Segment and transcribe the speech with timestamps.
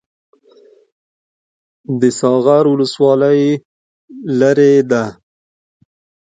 [1.99, 3.43] د ساغر ولسوالۍ
[4.39, 5.03] لیرې ده